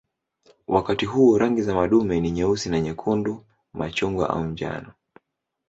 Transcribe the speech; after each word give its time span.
Wakati 0.67 1.05
huo 1.05 1.37
rangi 1.37 1.61
za 1.61 1.75
madume 1.75 2.19
ni 2.21 2.31
nyeusi 2.31 2.69
na 2.69 2.81
nyekundu, 2.81 3.43
machungwa 3.73 4.29
au 4.29 4.43
njano. 4.43 4.93